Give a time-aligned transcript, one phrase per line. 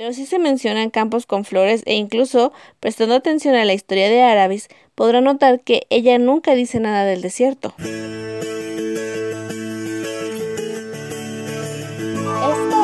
[0.00, 4.22] pero si se mencionan campos con flores e incluso, prestando atención a la historia de
[4.22, 7.74] Arabis, podrá notar que ella nunca dice nada del desierto.
[7.76, 8.06] Esto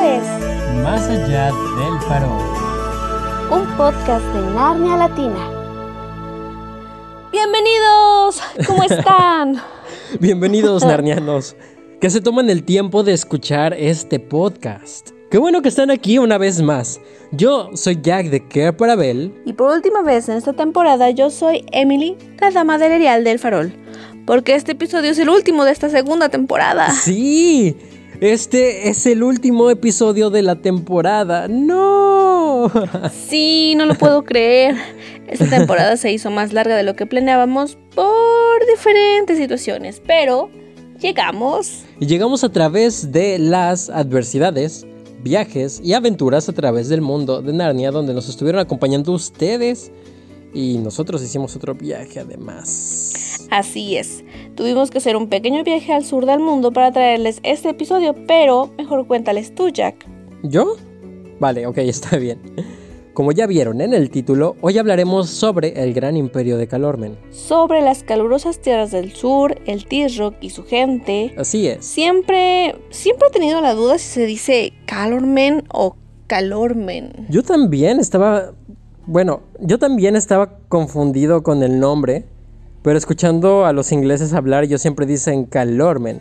[0.02, 0.22] es
[0.82, 2.42] Más allá del farol.
[3.50, 5.50] Un podcast de Narnia Latina.
[7.32, 9.62] Bienvenidos, ¿cómo están?
[10.20, 11.56] Bienvenidos narnianos,
[11.98, 15.15] que se toman el tiempo de escuchar este podcast.
[15.28, 17.00] Qué bueno que están aquí una vez más.
[17.32, 19.34] Yo soy Jack de Care para Bell.
[19.44, 23.40] Y por última vez en esta temporada yo soy Emily, la dama del Erial del
[23.40, 23.72] Farol.
[24.24, 26.92] Porque este episodio es el último de esta segunda temporada.
[26.92, 27.76] Sí,
[28.20, 31.48] este es el último episodio de la temporada.
[31.48, 32.70] ¡No!
[33.28, 34.76] Sí, no lo puedo creer.
[35.26, 40.50] Esta temporada se hizo más larga de lo que planeábamos por diferentes situaciones, pero
[41.00, 41.84] llegamos.
[42.00, 44.86] Y llegamos a través de las adversidades,
[45.22, 49.92] viajes y aventuras a través del mundo de Narnia, donde nos estuvieron acompañando ustedes.
[50.54, 53.46] Y nosotros hicimos otro viaje además.
[53.50, 54.24] Así es.
[54.54, 58.70] Tuvimos que hacer un pequeño viaje al sur del mundo para traerles este episodio, pero
[58.78, 60.06] mejor cuéntales tú, Jack.
[60.42, 60.76] ¿Yo?
[61.40, 62.40] Vale, ok, está bien.
[63.16, 67.16] Como ya vieron en el título, hoy hablaremos sobre el gran imperio de Calormen.
[67.30, 71.34] Sobre las calurosas tierras del sur, el T-Rock y su gente.
[71.38, 71.82] Así es.
[71.82, 75.96] Siempre, siempre he tenido la duda si se dice Calormen o
[76.26, 77.26] Calormen.
[77.30, 78.52] Yo también estaba,
[79.06, 82.26] bueno, yo también estaba confundido con el nombre,
[82.82, 86.20] pero escuchando a los ingleses hablar, ellos siempre dicen Calormen.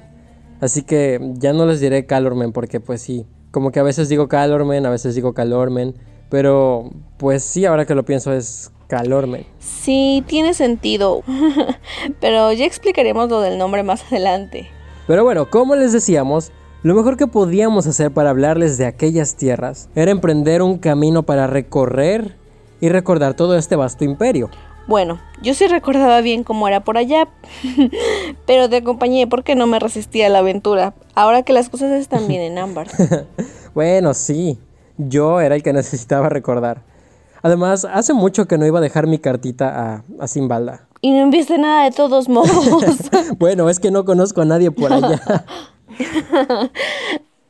[0.62, 4.30] Así que ya no les diré Calormen porque pues sí, como que a veces digo
[4.30, 6.15] Calormen, a veces digo Calormen.
[6.30, 9.46] Pero, pues sí, ahora que lo pienso es Calormen.
[9.60, 11.24] Sí, tiene sentido.
[12.20, 14.68] Pero ya explicaremos lo del nombre más adelante.
[15.08, 16.52] Pero bueno, como les decíamos,
[16.84, 21.48] lo mejor que podíamos hacer para hablarles de aquellas tierras era emprender un camino para
[21.48, 22.36] recorrer
[22.80, 24.50] y recordar todo este vasto imperio.
[24.88, 27.28] Bueno, yo sí recordaba bien cómo era por allá,
[28.46, 32.28] pero te acompañé porque no me resistía a la aventura, ahora que las cosas están
[32.28, 32.88] bien en ámbar.
[33.74, 34.60] bueno, sí,
[34.98, 36.82] yo era el que necesitaba recordar.
[37.42, 40.88] Además, hace mucho que no iba a dejar mi cartita a, a Simbalda.
[41.02, 42.88] Y no enviaste nada de todos modos.
[43.38, 45.22] bueno, es que no conozco a nadie por allá.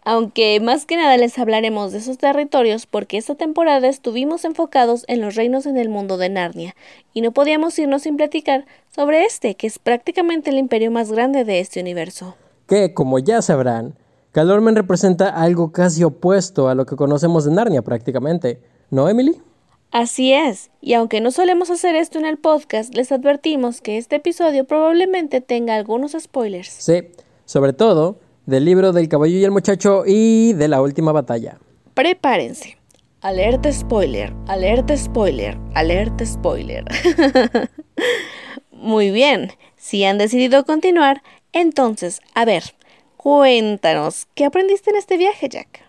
[0.04, 5.20] Aunque más que nada les hablaremos de esos territorios porque esta temporada estuvimos enfocados en
[5.20, 6.76] los reinos en el mundo de Narnia
[7.12, 11.44] y no podíamos irnos sin platicar sobre este, que es prácticamente el imperio más grande
[11.44, 12.36] de este universo.
[12.68, 13.96] Que, como ya sabrán,
[14.36, 18.60] Calormen representa algo casi opuesto a lo que conocemos de Narnia prácticamente,
[18.90, 19.42] ¿no, Emily?
[19.92, 24.18] Así es, y aunque no solemos hacer esto en el podcast, les advertimos que este
[24.18, 26.68] episodio probablemente tenga algunos spoilers.
[26.68, 27.04] Sí,
[27.46, 31.58] sobre todo del libro del caballo y el muchacho y de la última batalla.
[31.94, 32.78] Prepárense.
[33.22, 36.84] Alerta spoiler, alerta spoiler, alerta spoiler.
[38.74, 41.24] Muy bien, si han decidido continuar,
[41.54, 42.76] entonces, a ver,
[43.26, 45.84] cuéntanos, ¿qué aprendiste en este viaje, Jack?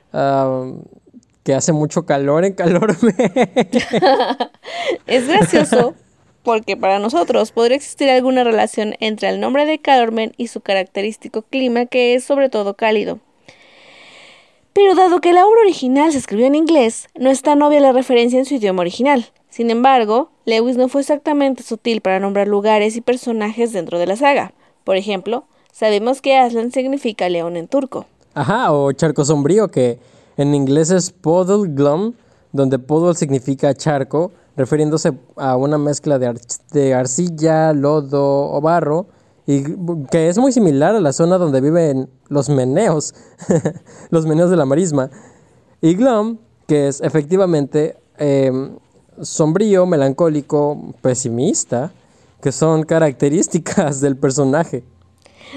[1.45, 3.13] que hace mucho calor en Calorme.
[5.07, 5.95] es gracioso
[6.43, 11.43] porque para nosotros podría existir alguna relación entre el nombre de Calormen y su característico
[11.43, 13.21] clima que es sobre todo cálido.
[14.73, 17.93] Pero dado que la obra original se escribió en inglés, no es tan obvia la
[17.93, 19.27] referencia en su idioma original.
[19.51, 24.17] Sin embargo, Lewis no fue exactamente sutil para nombrar lugares y personajes dentro de la
[24.17, 24.55] saga.
[24.85, 25.47] Por ejemplo,
[25.77, 28.07] sabemos que Aslan significa león en turco.
[28.33, 29.99] Ajá, o charco sombrío, que
[30.39, 32.15] en inglés es Podl Glum,
[32.53, 39.07] donde Podl significa charco, refiriéndose a una mezcla de, arcilla, lodo o barro,
[39.47, 39.65] y
[40.11, 43.15] que es muy similar a la zona donde viven los meneos,
[44.11, 45.11] los meneos de la marisma.
[45.83, 48.79] Y glum, que es efectivamente em,
[49.21, 51.93] sombrío, melancólico, pesimista,
[52.41, 54.83] que son características del personaje.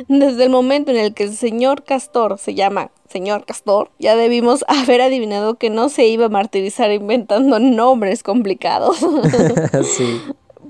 [0.08, 4.64] Desde el momento en el que el señor Castor se llama señor Castor, ya debimos
[4.68, 8.98] haber adivinado que no se iba a martirizar inventando nombres complicados.
[9.84, 10.22] sí.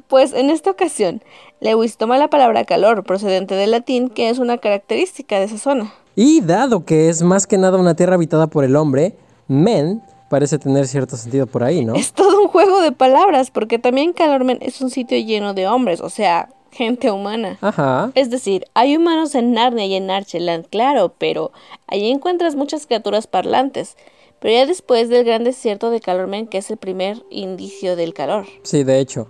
[0.07, 1.21] Pues en esta ocasión,
[1.59, 5.93] Lewis toma la palabra calor procedente del latín, que es una característica de esa zona.
[6.15, 9.15] Y dado que es más que nada una tierra habitada por el hombre,
[9.47, 11.95] men parece tener cierto sentido por ahí, ¿no?
[11.95, 16.01] Es todo un juego de palabras, porque también Calormen es un sitio lleno de hombres,
[16.01, 17.57] o sea, gente humana.
[17.61, 18.11] Ajá.
[18.15, 21.51] Es decir, hay humanos en Narnia y en Archeland, claro, pero
[21.87, 23.95] allí encuentras muchas criaturas parlantes.
[24.39, 28.45] Pero ya después del gran desierto de Calormen, que es el primer indicio del calor.
[28.63, 29.27] Sí, de hecho.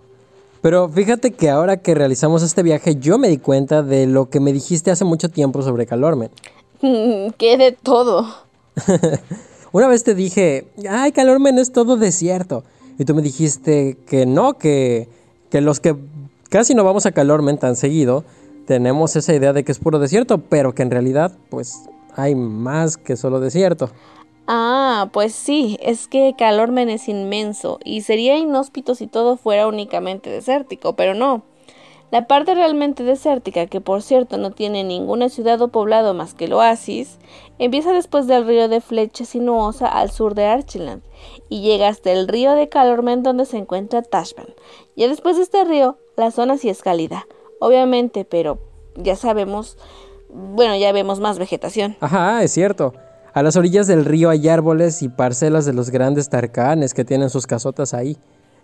[0.62, 4.40] Pero fíjate que ahora que realizamos este viaje, yo me di cuenta de lo que
[4.40, 6.30] me dijiste hace mucho tiempo sobre Calormen.
[6.82, 8.28] que de todo.
[9.72, 12.64] Una vez te dije, ay, Calormen es todo desierto.
[12.98, 15.08] Y tú me dijiste que no, que,
[15.50, 15.96] que los que
[16.50, 18.26] casi no vamos a Calormen tan seguido,
[18.66, 22.98] tenemos esa idea de que es puro desierto, pero que en realidad, pues, hay más
[22.98, 23.90] que solo desierto.
[24.48, 30.30] Ah, pues sí, es que Calormen es inmenso y sería inhóspito si todo fuera únicamente
[30.30, 31.44] desértico, pero no.
[32.12, 36.46] La parte realmente desértica, que por cierto no tiene ninguna ciudad o poblado más que
[36.46, 37.20] el oasis,
[37.60, 41.04] empieza después del río de Flecha Sinuosa al sur de Archiland
[41.50, 44.48] y llega hasta el río de Calormen donde se encuentra Tashban.
[44.96, 47.26] Ya después de este río, la zona sí es cálida,
[47.60, 48.60] obviamente, pero
[48.96, 49.78] ya sabemos,
[50.30, 51.96] bueno, ya vemos más vegetación.
[52.00, 52.94] Ajá, es cierto.
[53.34, 57.30] A las orillas del río hay árboles y parcelas de los grandes tarcanes que tienen
[57.30, 58.18] sus casotas ahí.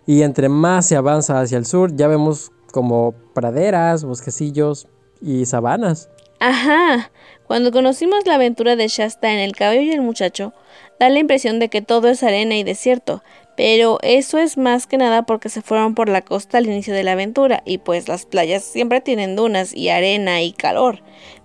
[0.06, 4.86] Y entre más se avanza hacia el sur, ya vemos como praderas, bosquecillos
[5.20, 6.10] y sabanas.
[6.40, 7.10] Ajá.
[7.46, 10.52] Cuando conocimos la aventura de Shasta en El caballo y el muchacho,
[10.98, 13.22] da la impresión de que todo es arena y desierto,
[13.56, 17.02] pero eso es más que nada porque se fueron por la costa al inicio de
[17.02, 21.00] la aventura y pues las playas siempre tienen dunas y arena y calor.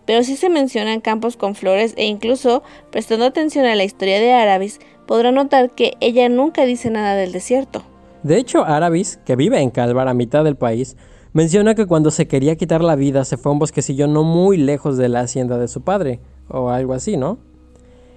[0.05, 4.33] Pero sí se mencionan campos con flores e incluso, prestando atención a la historia de
[4.33, 7.83] Arabis, podrá notar que ella nunca dice nada del desierto.
[8.23, 10.95] De hecho, Arabis, que vive en Calvar a mitad del país,
[11.33, 14.57] Menciona que cuando se quería quitar la vida se fue a un bosquecillo no muy
[14.57, 16.19] lejos de la hacienda de su padre,
[16.49, 17.37] o algo así, ¿no?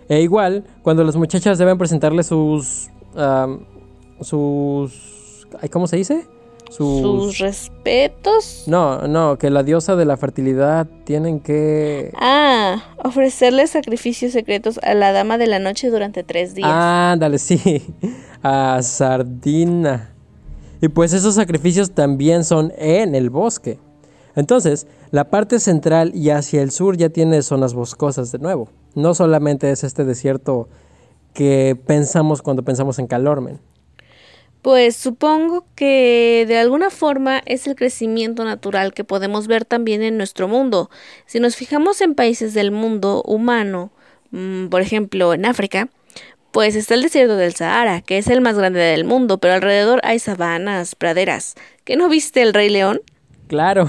[0.09, 2.91] E igual, cuando las muchachas deben presentarle sus...
[4.21, 5.47] sus...
[5.71, 6.27] ¿Cómo se dice?
[6.71, 7.39] Sus...
[7.39, 8.65] respetos.
[8.67, 12.13] No, no, que la diosa de la fertilidad tienen que...
[12.17, 16.69] Ah, ofrecerle sacrificios secretos a la dama de la noche durante tres días.
[16.73, 17.85] Ah, dale, sí.
[18.43, 20.15] A Sardina.
[20.81, 23.79] Y pues esos sacrificios también son en el bosque.
[24.37, 28.69] Entonces, la parte central y hacia el sur ya tiene zonas boscosas de nuevo.
[28.95, 30.69] No solamente es este desierto
[31.33, 33.61] que pensamos cuando pensamos en Calormen.
[34.65, 40.17] Pues supongo que de alguna forma es el crecimiento natural que podemos ver también en
[40.17, 40.89] nuestro mundo.
[41.27, 43.93] Si nos fijamos en países del mundo humano,
[44.31, 45.91] mm, por ejemplo en África,
[46.51, 50.01] pues está el desierto del Sahara, que es el más grande del mundo, pero alrededor
[50.03, 51.57] hay sabanas, praderas.
[51.85, 53.03] ¿Qué no viste el Rey León?
[53.49, 53.85] Claro.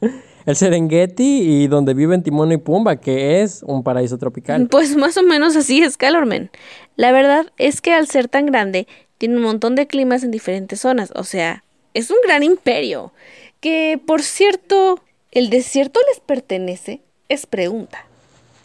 [0.46, 4.66] El Serengeti y donde viven Timón y Pumba, que es un paraíso tropical.
[4.68, 6.50] Pues más o menos así es Calormen.
[6.96, 8.88] La verdad es que al ser tan grande,
[9.20, 11.12] tiene un montón de climas en diferentes zonas.
[11.14, 11.62] O sea,
[11.92, 13.12] es un gran imperio.
[13.60, 14.98] Que, por cierto,
[15.30, 17.02] ¿el desierto les pertenece?
[17.28, 18.06] Es pregunta.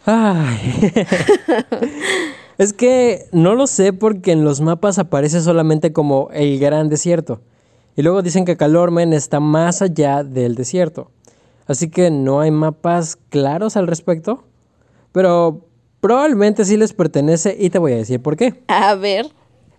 [0.06, 0.58] Ay.
[2.58, 7.42] Es que no lo sé porque en los mapas aparece solamente como el gran desierto.
[7.96, 11.10] Y luego dicen que Calormen está más allá del desierto.
[11.66, 14.44] Así que no hay mapas claros al respecto.
[15.12, 15.66] Pero
[16.00, 18.54] probablemente sí les pertenece y te voy a decir por qué.
[18.68, 19.26] A ver.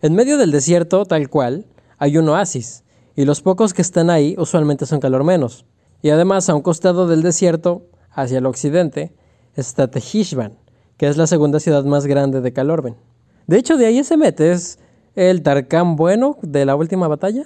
[0.02, 1.66] En medio del desierto, tal cual,
[1.98, 2.84] hay un oasis.
[3.16, 5.66] Y los pocos que están ahí usualmente son calormenos.
[6.02, 9.14] Y además, a un costado del desierto, hacia el occidente,
[9.56, 10.58] está Tehishban
[10.98, 12.96] que es la segunda ciudad más grande de Calorben.
[13.46, 14.80] De hecho, de ahí se mete, es
[15.16, 17.44] el Tarkán bueno de la última batalla.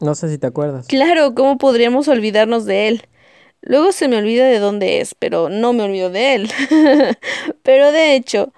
[0.00, 0.86] No sé si te acuerdas.
[0.88, 3.02] Claro, ¿cómo podríamos olvidarnos de él?
[3.62, 6.50] Luego se me olvida de dónde es, pero no me olvido de él.
[7.62, 8.52] pero de hecho,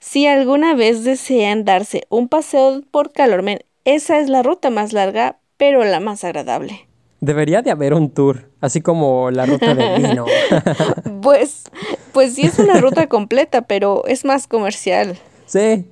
[0.00, 5.38] si alguna vez desean darse un paseo por Calormen, esa es la ruta más larga,
[5.56, 6.88] pero la más agradable.
[7.20, 10.24] Debería de haber un tour, así como la ruta del vino.
[11.22, 11.64] pues,
[12.12, 15.18] pues sí es una ruta completa, pero es más comercial.
[15.44, 15.84] Sí.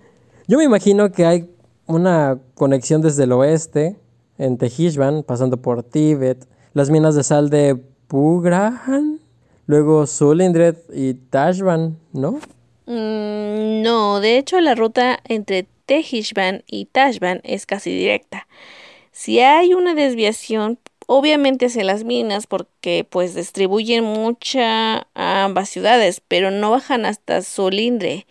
[0.46, 1.50] Yo me imagino que hay
[1.86, 3.96] una conexión desde el oeste,
[4.38, 9.20] en Tehishban, pasando por Tíbet, las minas de sal de Pugrahan,
[9.66, 12.38] luego Sulindred y Tashban, ¿no?
[12.88, 18.48] Mm, no, de hecho la ruta entre Tehishban y Tashban es casi directa.
[19.12, 26.22] Si hay una desviación obviamente hacia las minas porque pues distribuyen mucha a ambas ciudades,
[26.26, 28.26] pero no bajan hasta Solindre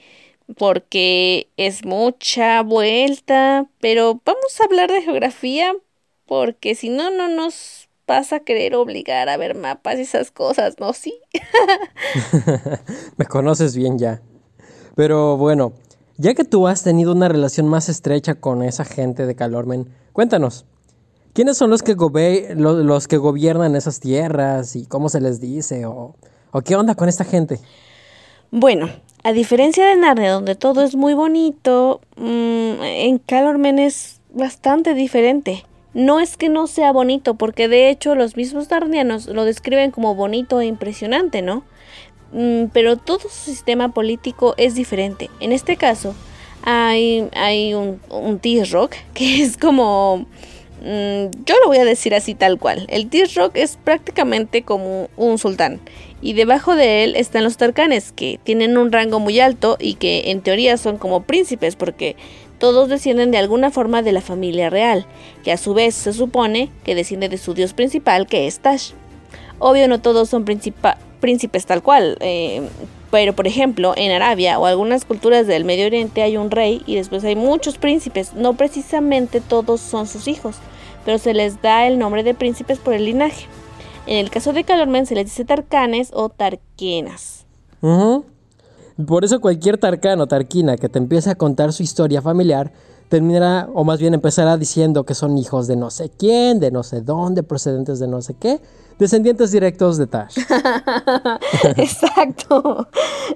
[0.58, 5.76] porque es mucha vuelta, pero vamos a hablar de geografía
[6.26, 10.80] porque si no, no nos vas a querer obligar a ver mapas y esas cosas,
[10.80, 10.94] ¿no?
[10.94, 11.20] Sí.
[13.18, 14.20] Me conoces bien ya.
[14.98, 15.72] Pero bueno,
[16.18, 20.66] ya que tú has tenido una relación más estrecha con esa gente de Calormen, cuéntanos,
[21.38, 21.94] ¿Quiénes son los que,
[22.56, 25.86] los que gobiernan esas tierras y cómo se les dice?
[25.86, 26.16] O,
[26.66, 27.60] qué onda con esta gente?
[28.50, 28.89] Bueno,
[29.24, 35.63] a diferencia de Narnia, donde todo es muy bonito, mm, en Calormen es bastante diferente.
[35.94, 40.16] No es que no sea bonito, porque de hecho los mismos narnianos lo describen como
[40.16, 41.63] bonito e impresionante, ¿no?
[42.31, 45.29] Mm, pero todo su sistema político es diferente.
[45.39, 46.15] En este caso,
[46.63, 50.25] hay, un, un T-Rock que es como...
[50.81, 52.86] Mm, yo lo voy a decir así tal cual.
[52.89, 55.79] El T-Rock es prácticamente como un sultán.
[56.22, 60.31] Y debajo de él están los Tarkanes, que tienen un rango muy alto y que
[60.31, 62.15] en teoría son como príncipes, porque
[62.57, 65.05] todos descienden de alguna forma de la familia real,
[65.43, 68.93] que a su vez se supone que desciende de su dios principal, que es Tash.
[69.60, 70.43] Obvio no todos son
[71.17, 72.67] príncipes tal cual, eh,
[73.12, 76.95] pero por ejemplo en Arabia o algunas culturas del Medio Oriente hay un rey y
[76.95, 80.57] después hay muchos príncipes, no precisamente todos son sus hijos,
[81.05, 83.45] pero se les da el nombre de príncipes por el linaje.
[84.05, 87.45] En el caso de Calormen se les dice Tarcanes o Tarquenas.
[89.05, 92.71] Por eso cualquier Tarcano o Tarquina que te empiece a contar su historia familiar
[93.10, 96.84] terminará, o más bien empezará diciendo que son hijos de no sé quién, de no
[96.84, 98.60] sé dónde, procedentes de no sé qué,
[99.00, 100.38] descendientes directos de Tash.
[101.78, 102.88] Exacto.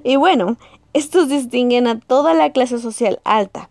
[0.04, 0.56] Y bueno,
[0.92, 3.70] estos distinguen a toda la clase social alta.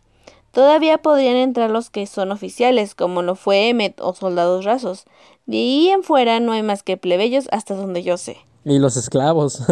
[0.51, 5.05] Todavía podrían entrar los que son oficiales, como lo fue Emmet o soldados rasos.
[5.46, 8.38] De ahí en fuera no hay más que plebeyos hasta donde yo sé.
[8.63, 9.63] Y los esclavos.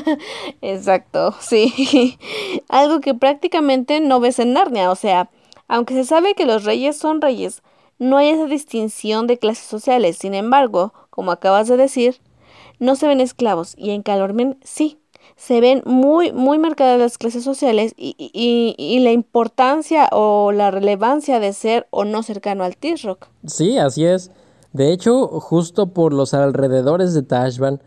[0.60, 2.18] Exacto, sí.
[2.68, 4.90] Algo que prácticamente no ves en Narnia.
[4.90, 5.30] O sea,
[5.68, 7.62] aunque se sabe que los reyes son reyes,
[7.98, 10.16] no hay esa distinción de clases sociales.
[10.18, 12.20] Sin embargo, como acabas de decir,
[12.78, 13.74] no se ven esclavos.
[13.76, 14.98] Y en Calormen sí.
[15.36, 20.70] Se ven muy, muy marcadas las clases sociales y, y, y la importancia o la
[20.70, 23.28] relevancia de ser o no cercano al T-Rock.
[23.46, 24.30] Sí, así es.
[24.72, 27.80] De hecho, justo por los alrededores de Tashban,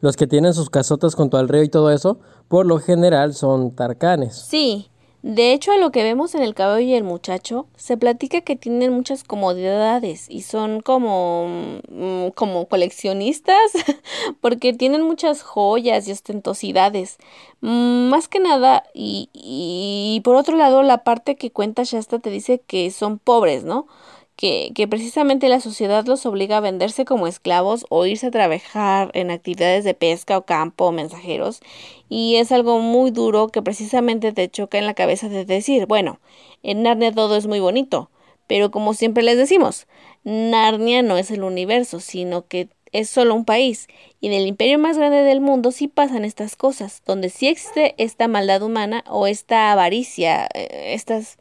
[0.00, 3.74] los que tienen sus casotas junto al río y todo eso, por lo general son
[3.74, 4.36] tarcanes.
[4.36, 4.90] Sí,
[5.24, 8.56] de hecho a lo que vemos en el cabello y el muchacho, se platica que
[8.56, 13.72] tienen muchas comodidades y son como, mm, como coleccionistas,
[14.42, 17.16] porque tienen muchas joyas y ostentosidades.
[17.62, 22.28] Mm, más que nada, y, y por otro lado, la parte que cuenta Shasta te
[22.28, 23.86] dice que son pobres, ¿no?
[24.36, 29.10] Que, que, precisamente la sociedad los obliga a venderse como esclavos o irse a trabajar
[29.14, 31.60] en actividades de pesca o campo o mensajeros.
[32.08, 36.20] Y es algo muy duro que precisamente te choca en la cabeza de decir, bueno,
[36.62, 38.10] en Narnia todo es muy bonito,
[38.46, 39.86] pero como siempre les decimos,
[40.24, 43.88] Narnia no es el universo, sino que es solo un país,
[44.20, 47.94] y en el imperio más grande del mundo sí pasan estas cosas, donde sí existe
[47.98, 51.38] esta maldad humana o esta avaricia, eh, estas,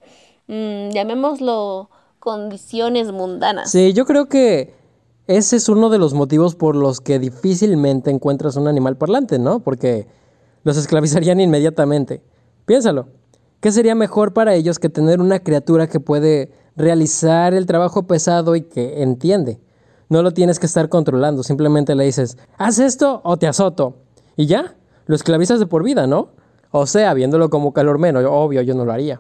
[0.48, 1.92] mmm, llamémoslo,
[2.24, 3.70] condiciones mundanas.
[3.70, 4.74] Sí, yo creo que
[5.28, 9.60] ese es uno de los motivos por los que difícilmente encuentras un animal parlante, ¿no?
[9.60, 10.08] Porque
[10.64, 12.24] los esclavizarían inmediatamente.
[12.66, 13.10] Piénsalo.
[13.60, 18.56] ¿Qué sería mejor para ellos que tener una criatura que puede realizar el trabajo pesado
[18.56, 19.60] y que entiende?
[20.08, 23.98] No lo tienes que estar controlando, simplemente le dices, haz esto o te azoto.
[24.38, 24.78] Y ya,
[25.08, 26.30] lo esclavizas de por vida, ¿no?
[26.72, 29.20] O sea, viéndolo como calor menos, obvio, yo no lo haría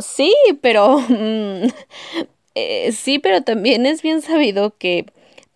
[0.00, 0.98] sí, pero...
[1.08, 1.68] Mm,
[2.54, 5.06] eh, sí, pero también es bien sabido que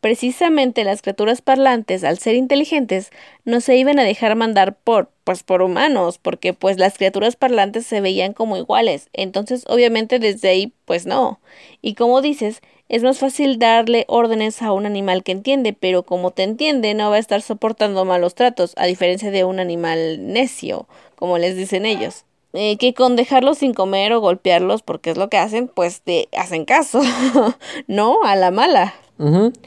[0.00, 3.10] precisamente las criaturas parlantes, al ser inteligentes,
[3.44, 7.86] no se iban a dejar mandar por, pues, por humanos, porque pues las criaturas parlantes
[7.86, 9.08] se veían como iguales.
[9.12, 11.40] Entonces, obviamente, desde ahí, pues no.
[11.82, 16.30] Y como dices, es más fácil darle órdenes a un animal que entiende, pero como
[16.30, 20.86] te entiende, no va a estar soportando malos tratos, a diferencia de un animal necio,
[21.16, 22.24] como les dicen ellos.
[22.58, 26.28] Eh, que con dejarlos sin comer o golpearlos, porque es lo que hacen, pues te
[26.36, 27.02] hacen caso,
[27.86, 28.18] ¿no?
[28.24, 28.94] A la mala.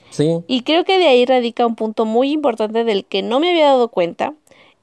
[0.10, 0.40] sí.
[0.48, 3.68] Y creo que de ahí radica un punto muy importante del que no me había
[3.68, 4.34] dado cuenta,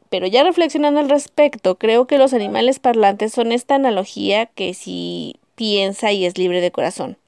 [0.09, 5.37] pero ya reflexionando al respecto, creo que los animales parlantes son esta analogía que si
[5.57, 7.19] piensa y es libre de corazón.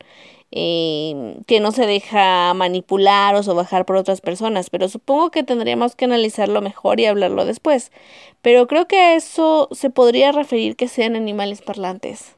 [0.51, 5.95] Eh, que no se deja manipular o sobajar por otras personas, pero supongo que tendríamos
[5.95, 7.93] que analizarlo mejor y hablarlo después.
[8.41, 12.37] Pero creo que a eso se podría referir que sean animales parlantes.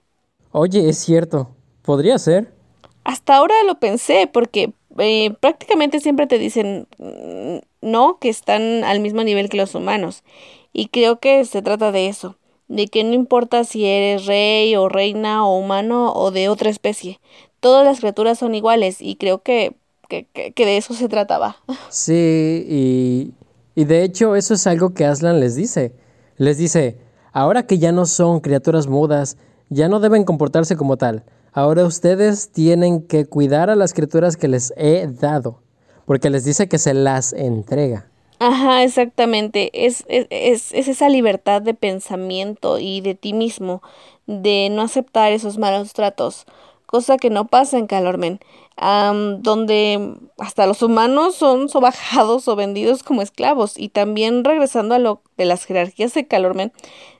[0.50, 1.50] Oye, es cierto,
[1.82, 2.52] podría ser.
[3.04, 9.00] Hasta ahora lo pensé, porque eh, prácticamente siempre te dicen mm, no, que están al
[9.00, 10.24] mismo nivel que los humanos.
[10.72, 12.36] Y creo que se trata de eso,
[12.68, 17.20] de que no importa si eres rey o reina o humano o de otra especie,
[17.60, 19.76] todas las criaturas son iguales y creo que,
[20.08, 21.56] que, que, de eso se trataba.
[21.88, 23.34] Sí, y,
[23.74, 25.94] y de hecho eso es algo que Aslan les dice.
[26.36, 26.98] Les dice,
[27.32, 29.36] ahora que ya no son criaturas mudas,
[29.68, 31.24] ya no deben comportarse como tal.
[31.52, 35.60] Ahora ustedes tienen que cuidar a las criaturas que les he dado,
[36.06, 38.08] porque les dice que se las entrega.
[38.38, 39.70] Ajá, exactamente.
[39.86, 43.82] Es, es, es, es, esa libertad de pensamiento y de ti mismo,
[44.26, 46.46] de no aceptar esos malos tratos
[46.90, 48.40] cosa que no pasa en Calormen,
[48.76, 53.78] donde hasta los humanos son sobajados o vendidos como esclavos.
[53.78, 56.72] Y también regresando a lo de las jerarquías de Calormen,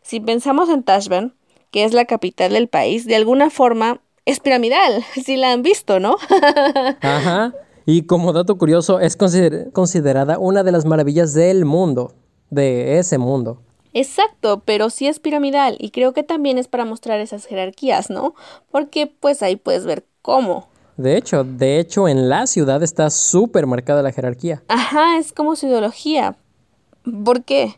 [0.02, 1.36] si pensamos en Tashban,
[1.70, 6.00] que es la capital del país, de alguna forma es piramidal, si la han visto,
[6.00, 6.16] ¿no?
[7.00, 7.54] Ajá.
[7.86, 12.14] Y como dato curioso, es considerada una de las maravillas del mundo,
[12.50, 13.62] de ese mundo.
[13.92, 18.34] Exacto, pero sí es piramidal y creo que también es para mostrar esas jerarquías, ¿no?
[18.70, 20.68] Porque pues ahí puedes ver cómo.
[20.96, 24.62] De hecho, de hecho en la ciudad está súper marcada la jerarquía.
[24.68, 26.36] Ajá, es como su ideología.
[27.24, 27.76] ¿Por qué?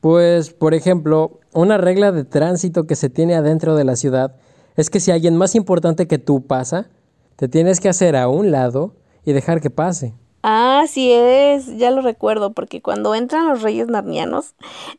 [0.00, 4.36] Pues, por ejemplo, una regla de tránsito que se tiene adentro de la ciudad
[4.76, 6.88] es que si alguien más importante que tú pasa,
[7.36, 10.14] te tienes que hacer a un lado y dejar que pase.
[10.42, 14.54] Ah, sí es, ya lo recuerdo, porque cuando entran los reyes narnianos,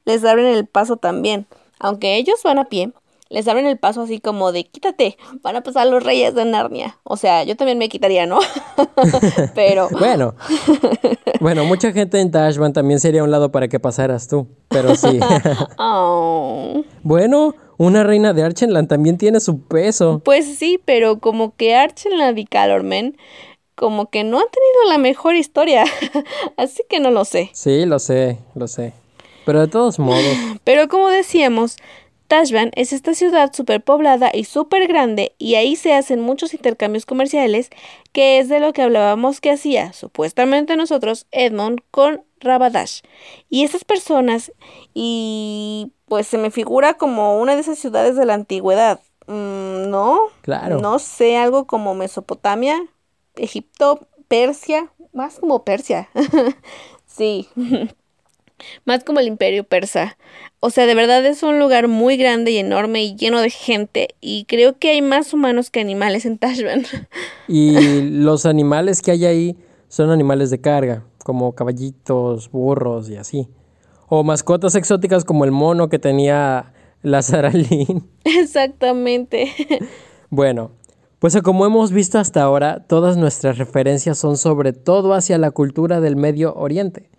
[0.06, 1.48] les abren el paso también.
[1.80, 2.92] Aunque ellos van a pie,
[3.32, 6.98] les abren el paso así como de quítate, van a pasar los reyes de Narnia.
[7.04, 8.40] O sea, yo también me quitaría, ¿no?
[9.56, 9.88] pero.
[10.00, 10.36] bueno.
[11.40, 14.48] Bueno, mucha gente en Tashban también sería un lado para que pasaras tú.
[14.68, 15.20] Pero sí.
[15.80, 16.84] oh.
[17.02, 20.22] Bueno, una reina de Archenland también tiene su peso.
[20.24, 23.18] Pues sí, pero como que Archenland y Calormen
[23.82, 25.86] como que no han tenido la mejor historia.
[26.56, 27.50] Así que no lo sé.
[27.52, 28.94] Sí, lo sé, lo sé.
[29.44, 30.38] Pero de todos modos.
[30.64, 31.78] Pero como decíamos,
[32.28, 37.72] Tashban es esta ciudad superpoblada y súper grande y ahí se hacen muchos intercambios comerciales,
[38.12, 43.02] que es de lo que hablábamos que hacía supuestamente nosotros Edmond con Rabadash.
[43.50, 44.52] Y esas personas,
[44.94, 49.00] y pues se me figura como una de esas ciudades de la antigüedad.
[49.26, 50.20] Mm, ¿No?
[50.42, 50.80] Claro.
[50.80, 52.80] No sé, algo como Mesopotamia,
[53.36, 56.10] Egipto, Persia, más como Persia.
[57.06, 57.48] sí.
[58.86, 60.18] más como el imperio persa.
[60.60, 64.16] O sea, de verdad es un lugar muy grande y enorme y lleno de gente
[64.22, 66.86] y creo que hay más humanos que animales en Tashban.
[67.48, 69.58] y los animales que hay ahí
[69.88, 73.48] son animales de carga, como caballitos, burros y así.
[74.08, 78.10] O mascotas exóticas como el mono que tenía la Saralín.
[78.24, 79.52] Exactamente.
[80.30, 80.72] bueno,
[81.22, 86.02] pues como hemos visto hasta ahora, todas nuestras referencias son sobre todo hacia la cultura
[86.02, 87.12] del Medio Oriente,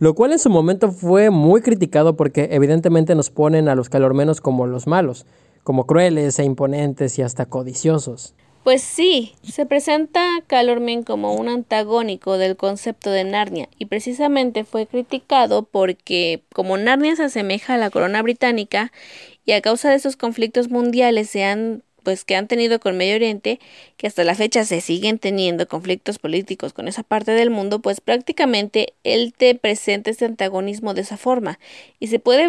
[0.00, 4.40] lo cual en su momento fue muy criticado porque evidentemente nos ponen a los calormenos
[4.40, 5.26] como los malos,
[5.62, 8.34] como crueles e imponentes y hasta codiciosos.
[8.64, 14.88] Pues sí, se presenta Calormen como un antagónico del concepto de Narnia y precisamente fue
[14.88, 18.90] criticado porque como Narnia se asemeja a la corona británica
[19.44, 23.16] y a causa de esos conflictos mundiales se han pues que han tenido con Medio
[23.16, 23.58] Oriente,
[23.96, 28.00] que hasta la fecha se siguen teniendo conflictos políticos con esa parte del mundo, pues
[28.00, 31.58] prácticamente él te presenta este antagonismo de esa forma
[31.98, 32.46] y se puede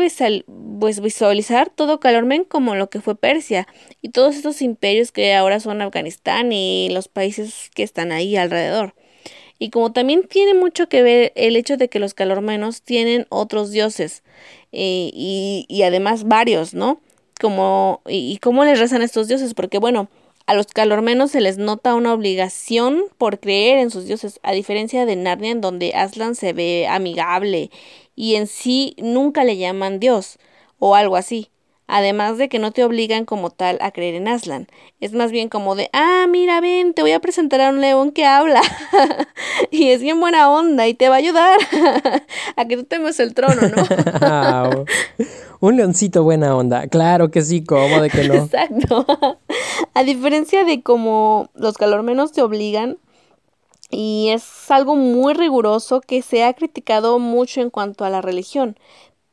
[0.80, 3.68] pues visualizar todo Calormen como lo que fue Persia
[4.00, 8.94] y todos estos imperios que ahora son Afganistán y los países que están ahí alrededor.
[9.58, 13.72] Y como también tiene mucho que ver el hecho de que los calormenos tienen otros
[13.72, 14.22] dioses
[14.72, 17.02] eh, y, y además varios, ¿no?
[17.40, 20.10] Como y, cómo les rezan estos dioses, porque bueno,
[20.46, 25.06] a los calormenos se les nota una obligación por creer en sus dioses, a diferencia
[25.06, 27.70] de Narnia en donde Aslan se ve amigable
[28.16, 30.40] y en sí nunca le llaman dios
[30.80, 31.50] o algo así.
[31.88, 34.68] Además de que no te obligan como tal a creer en Aslan.
[35.00, 38.12] Es más bien como de, ah, mira, ven, te voy a presentar a un león
[38.12, 38.62] que habla.
[39.72, 41.58] y es bien buena onda y te va a ayudar
[42.56, 44.86] a que tú temes el trono, ¿no?
[45.62, 46.88] un leoncito buena onda.
[46.88, 48.34] Claro que sí, ¿cómo de que no?
[48.36, 49.06] Exacto.
[49.94, 52.98] a diferencia de como los calormenos te obligan,
[53.90, 58.78] y es algo muy riguroso que se ha criticado mucho en cuanto a la religión.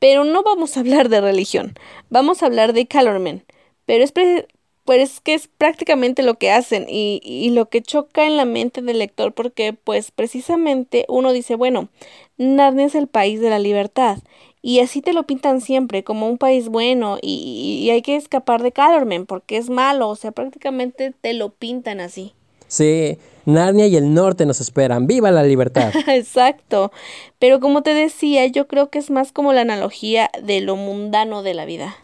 [0.05, 1.73] Pero no vamos a hablar de religión,
[2.11, 3.43] vamos a hablar de Calormen.
[3.87, 8.37] Pero es, pues, que es prácticamente lo que hacen y, y lo que choca en
[8.37, 11.89] la mente del lector porque pues precisamente uno dice, bueno,
[12.37, 14.19] Narnia es el país de la libertad
[14.61, 18.63] y así te lo pintan siempre como un país bueno y, y hay que escapar
[18.63, 22.35] de Calormen porque es malo, o sea, prácticamente te lo pintan así.
[22.75, 25.07] Sí, Narnia y el norte nos esperan.
[25.07, 25.93] ¡Viva la libertad!
[26.09, 26.91] Exacto.
[27.39, 31.45] Pero como te decía, yo creo que es más como la analogía de lo mundano
[31.45, 31.95] de la vida.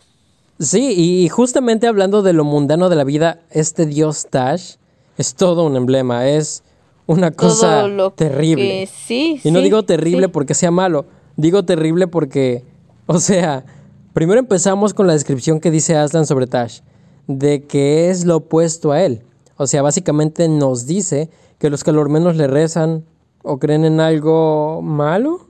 [0.61, 4.75] Sí, y justamente hablando de lo mundano de la vida, este dios Tash
[5.19, 6.63] es todo un emblema, es
[7.07, 8.87] una cosa terrible.
[8.87, 11.07] sí, y no digo terrible porque sea malo,
[11.37, 12.63] digo terrible porque,
[13.07, 13.65] o sea,
[14.13, 16.81] primero empezamos con la descripción que dice Aslan sobre Tash,
[17.27, 19.25] de que es lo opuesto a él.
[19.61, 23.05] O sea, básicamente nos dice que los calormenos le rezan
[23.43, 25.49] o creen en algo malo.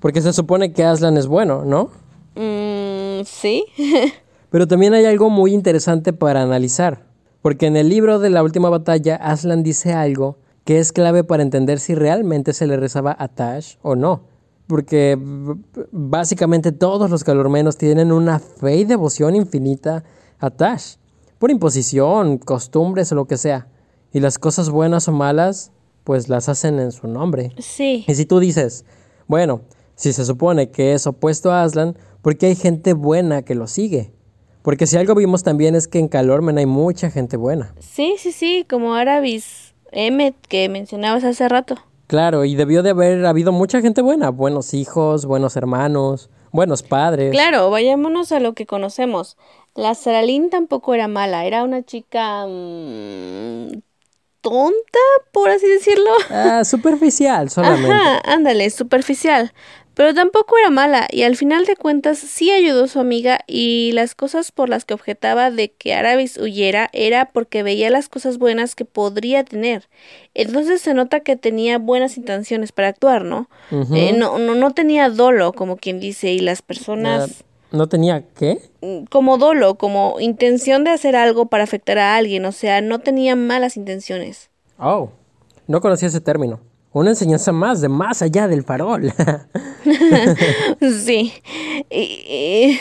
[0.00, 1.90] Porque se supone que Aslan es bueno, ¿no?
[2.34, 3.66] Mm, sí.
[4.50, 7.04] Pero también hay algo muy interesante para analizar.
[7.42, 11.42] Porque en el libro de la última batalla, Aslan dice algo que es clave para
[11.42, 14.22] entender si realmente se le rezaba a Tash o no.
[14.66, 15.18] Porque
[15.92, 20.04] básicamente todos los calormenos tienen una fe y devoción infinita
[20.38, 20.94] a Tash,
[21.38, 23.68] por imposición, costumbres o lo que sea.
[24.12, 25.72] Y las cosas buenas o malas,
[26.04, 27.52] pues las hacen en su nombre.
[27.58, 28.04] Sí.
[28.08, 28.84] Y si tú dices,
[29.26, 29.60] bueno,
[29.94, 33.66] si se supone que es opuesto a Aslan, ¿por qué hay gente buena que lo
[33.66, 34.12] sigue?
[34.62, 37.74] Porque si algo vimos también es que en Calormen hay mucha gente buena.
[37.78, 41.76] Sí, sí, sí, como Arabis Emmet que mencionabas hace rato.
[42.06, 47.30] Claro, y debió de haber habido mucha gente buena, buenos hijos, buenos hermanos, buenos padres.
[47.30, 49.36] Claro, vayámonos a lo que conocemos.
[49.74, 53.68] La Saralín tampoco era mala, era una chica mm,
[54.40, 54.98] tonta,
[55.32, 56.10] por así decirlo.
[56.30, 57.92] Ah, superficial solamente.
[57.92, 59.52] Ajá, ándale, superficial.
[59.96, 63.92] Pero tampoco era mala, y al final de cuentas sí ayudó a su amiga, y
[63.92, 68.36] las cosas por las que objetaba de que Arabis huyera era porque veía las cosas
[68.36, 69.88] buenas que podría tener.
[70.34, 73.48] Entonces se nota que tenía buenas intenciones para actuar, ¿no?
[73.94, 78.60] Eh, no, no, no tenía dolo, como quien dice, y las personas ¿No tenía qué?
[78.82, 82.98] mm, como dolo, como intención de hacer algo para afectar a alguien, o sea, no
[82.98, 84.50] tenía malas intenciones.
[84.78, 85.08] Oh,
[85.66, 86.60] no conocía ese término.
[86.96, 89.12] Una enseñanza más de más allá del farol.
[90.80, 91.30] Sí.
[91.90, 92.78] Y,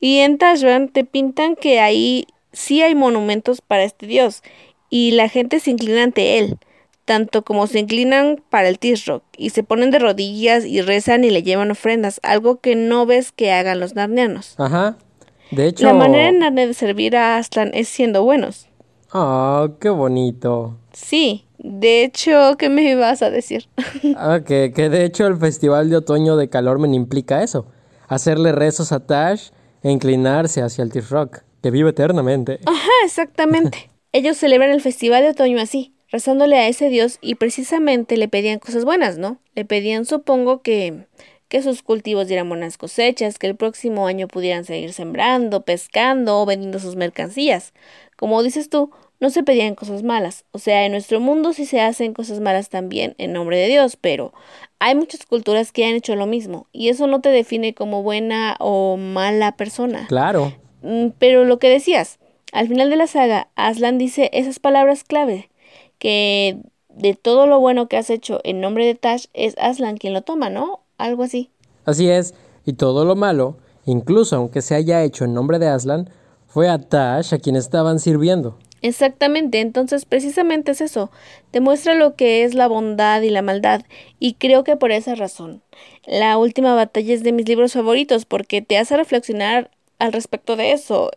[0.00, 4.42] y en Tashban te pintan que ahí sí hay monumentos para este dios
[4.90, 6.58] y la gente se inclina ante él,
[7.04, 11.30] tanto como se inclinan para el Tisrock y se ponen de rodillas y rezan y
[11.30, 14.56] le llevan ofrendas, algo que no ves que hagan los narnianos.
[14.58, 14.96] Ajá.
[15.52, 15.86] De hecho...
[15.86, 18.66] La manera en Narnia de servir a Aslan es siendo buenos.
[19.12, 20.76] Oh, qué bonito.
[20.92, 23.68] Sí, de hecho, ¿qué me ibas a decir?
[24.16, 27.66] Ah, que, que de hecho el festival de otoño de Calormen implica eso.
[28.06, 29.50] Hacerle rezos a Tash
[29.82, 32.60] e inclinarse hacia el T-Rock, que vive eternamente.
[32.66, 33.90] Ajá, exactamente.
[34.12, 38.58] Ellos celebran el festival de otoño así, rezándole a ese dios y precisamente le pedían
[38.58, 39.38] cosas buenas, ¿no?
[39.54, 41.06] Le pedían, supongo, que
[41.48, 46.46] que sus cultivos dieran buenas cosechas, que el próximo año pudieran seguir sembrando, pescando o
[46.46, 47.72] vendiendo sus mercancías.
[48.16, 48.90] Como dices tú,
[49.24, 50.44] no se pedían cosas malas.
[50.50, 53.96] O sea, en nuestro mundo sí se hacen cosas malas también en nombre de Dios,
[53.96, 54.34] pero
[54.78, 58.54] hay muchas culturas que han hecho lo mismo y eso no te define como buena
[58.60, 60.06] o mala persona.
[60.08, 60.52] Claro.
[60.82, 62.18] Mm, Pero lo que decías,
[62.52, 65.48] al final de la saga, Aslan dice esas palabras clave,
[65.98, 66.58] que
[66.90, 70.20] de todo lo bueno que has hecho en nombre de Tash es Aslan quien lo
[70.20, 70.80] toma, ¿no?
[70.98, 71.48] Algo así.
[71.86, 72.34] Así es.
[72.66, 73.56] Y todo lo malo,
[73.86, 76.10] incluso aunque se haya hecho en nombre de Aslan,
[76.46, 78.58] fue a Tash a quien estaban sirviendo.
[78.84, 81.10] Exactamente, entonces precisamente es eso,
[81.52, 83.80] demuestra lo que es la bondad y la maldad,
[84.18, 85.62] y creo que por esa razón,
[86.06, 90.72] la última batalla es de mis libros favoritos, porque te hace reflexionar al respecto de
[90.72, 91.10] eso,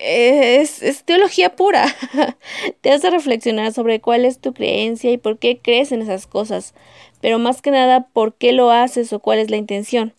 [0.00, 1.84] es, es teología pura,
[2.80, 6.72] te hace reflexionar sobre cuál es tu creencia y por qué crees en esas cosas,
[7.20, 10.14] pero más que nada por qué lo haces o cuál es la intención.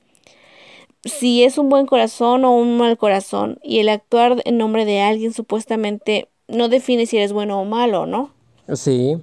[1.06, 5.02] Si es un buen corazón o un mal corazón, y el actuar en nombre de
[5.02, 8.32] alguien supuestamente no define si eres bueno o malo, ¿no?
[8.74, 9.18] Sí.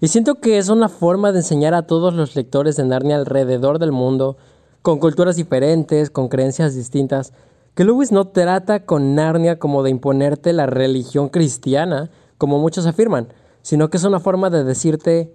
[0.00, 3.78] Y siento que es una forma de enseñar a todos los lectores de Narnia alrededor
[3.78, 4.36] del mundo,
[4.82, 7.32] con culturas diferentes, con creencias distintas,
[7.74, 13.28] que Lewis no trata con Narnia como de imponerte la religión cristiana, como muchos afirman,
[13.62, 15.32] sino que es una forma de decirte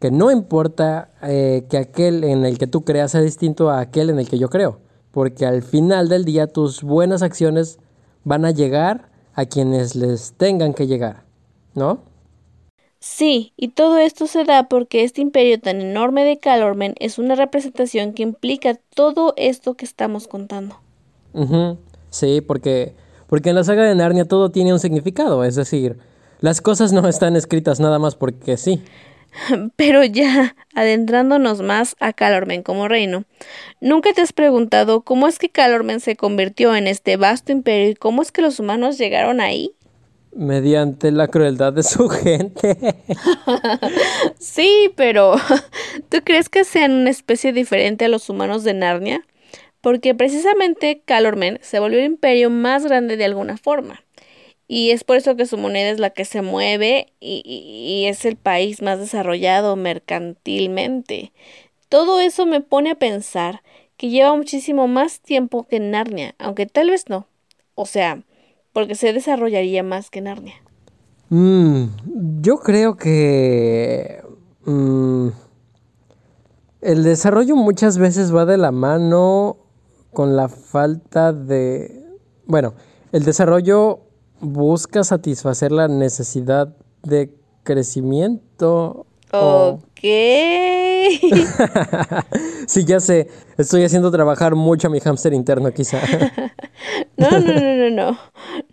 [0.00, 4.10] que no importa eh, que aquel en el que tú creas sea distinto a aquel
[4.10, 4.80] en el que yo creo,
[5.12, 7.78] porque al final del día tus buenas acciones
[8.24, 11.22] van a llegar a quienes les tengan que llegar,
[11.72, 12.00] ¿no?
[12.98, 17.36] Sí, y todo esto se da porque este imperio tan enorme de Calormen es una
[17.36, 20.80] representación que implica todo esto que estamos contando.
[21.32, 21.78] Ujú,
[22.10, 22.96] Sí, porque,
[23.28, 25.98] porque en la saga de Narnia todo tiene un significado, es decir,
[26.40, 28.82] las cosas no están escritas nada más porque sí.
[29.76, 33.24] Pero ya, adentrándonos más a Calormen como reino,
[33.80, 37.94] ¿nunca te has preguntado cómo es que Calormen se convirtió en este vasto imperio y
[37.94, 39.72] cómo es que los humanos llegaron ahí?
[40.34, 42.76] Mediante la crueldad de su gente.
[44.38, 45.34] Sí, pero
[46.08, 49.24] ¿tú crees que sean una especie diferente a los humanos de Narnia?
[49.80, 54.02] Porque precisamente Calormen se volvió el imperio más grande de alguna forma.
[54.68, 58.06] Y es por eso que su moneda es la que se mueve y, y- y
[58.06, 61.32] es el país más desarrollado mercantilmente.
[61.88, 63.62] Todo eso me pone a pensar
[63.96, 67.26] que lleva muchísimo más tiempo que Narnia, aunque tal vez no.
[67.74, 68.22] O sea,
[68.72, 70.54] porque se desarrollaría más que Narnia.
[71.30, 71.84] Mm,
[72.42, 74.22] yo creo que
[74.66, 75.28] mm,
[76.80, 79.56] el desarrollo muchas veces va de la mano
[80.12, 82.04] con la falta de...
[82.46, 82.74] Bueno,
[83.12, 84.00] el desarrollo
[84.40, 89.06] busca satisfacer la necesidad de crecimiento.
[89.32, 90.02] Ok.
[92.66, 93.28] Sí, ya sé.
[93.56, 96.00] Estoy haciendo trabajar mucho a mi hámster interno, quizá.
[97.16, 98.18] no, no, no, no, no.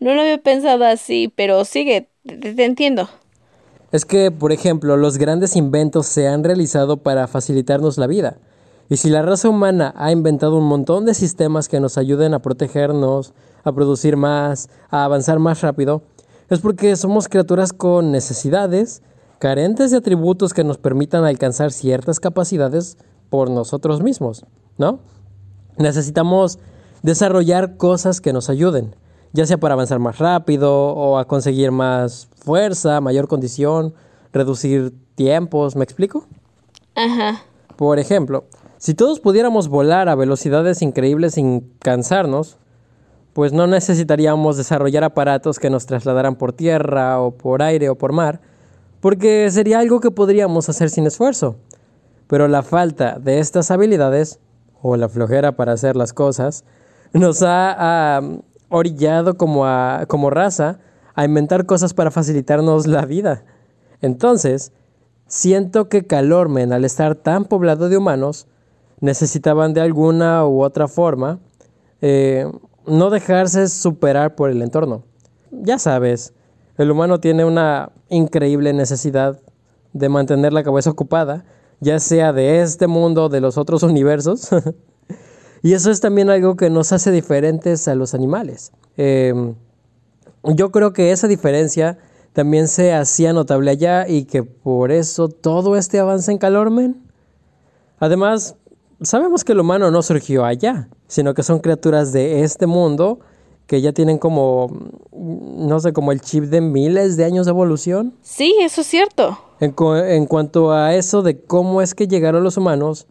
[0.02, 3.08] No lo había pensado así, pero sigue, te, entiendo.
[3.94, 8.38] Es que, por ejemplo, los grandes inventos se han realizado para facilitarnos la vida.
[8.90, 12.40] Y si la raza humana ha inventado un montón de sistemas que nos ayuden a
[12.40, 13.34] protegernos,
[13.66, 16.04] a producir más, a avanzar más rápido,
[16.50, 19.02] es porque somos criaturas con necesidades,
[19.40, 22.98] carentes de atributos que nos permitan alcanzar ciertas capacidades
[23.30, 24.46] por nosotros mismos,
[24.78, 25.00] ¿no?
[25.78, 26.60] Necesitamos
[27.02, 28.96] desarrollar cosas que nos ayuden,
[29.34, 33.94] ya sea para avanzar más rápido o a conseguir más fuerza, mayor condición,
[34.32, 36.26] reducir tiempos, ¿me explico?
[36.94, 37.42] Ajá.
[37.76, 38.46] Por ejemplo,
[38.78, 42.58] si todos pudiéramos volar a velocidades increíbles sin cansarnos,
[43.36, 48.14] pues no necesitaríamos desarrollar aparatos que nos trasladaran por tierra o por aire o por
[48.14, 48.40] mar,
[49.02, 51.58] porque sería algo que podríamos hacer sin esfuerzo.
[52.28, 54.40] Pero la falta de estas habilidades,
[54.82, 56.64] o la flojera para hacer las cosas,
[57.12, 58.22] nos ha
[58.70, 59.66] orillado como,
[60.08, 60.80] como raza
[61.14, 63.44] a inventar cosas para facilitarnos la vida.
[64.00, 64.72] Entonces,
[65.28, 68.48] siento que Calormen, al estar tan poblado de humanos,
[69.02, 71.40] necesitaban de alguna u otra forma
[72.00, 72.50] eh,
[72.88, 75.04] no dejarse superar por el entorno.
[75.52, 76.34] Ya sabes,
[76.78, 79.40] el humano tiene una increíble necesidad
[79.94, 81.46] de mantener la cabeza ocupada,
[81.80, 84.50] ya sea de este mundo o de los otros universos.
[85.64, 88.72] y eso es también algo que nos hace diferentes a los animales.
[88.98, 89.56] Em,
[90.44, 91.98] yo creo que esa diferencia
[92.34, 97.02] también se hacía notable allá y que por eso todo este avance en Calormen.
[97.98, 98.56] Además,
[99.02, 103.20] sabemos que el humano no surgió allá, sino que son criaturas de este mundo
[103.68, 104.72] que ya tienen como,
[105.12, 108.14] no sé, como el chip de miles de años de evolución.
[108.22, 109.40] Sí, eso es cierto.
[109.60, 109.74] En,
[110.08, 113.08] en cuanto a eso de cómo es que llegaron los humanos,